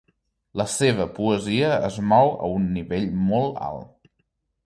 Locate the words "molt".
3.29-3.63